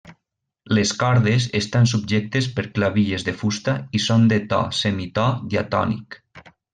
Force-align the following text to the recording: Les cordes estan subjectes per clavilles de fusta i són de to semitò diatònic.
Les 0.77 0.91
cordes 1.01 1.43
estan 1.59 1.83
subjectes 1.91 2.47
per 2.57 2.65
clavilles 2.79 3.25
de 3.29 3.35
fusta 3.43 3.75
i 3.99 4.05
són 4.09 4.25
de 4.35 4.39
to 4.55 4.63
semitò 4.83 5.27
diatònic. 5.53 6.19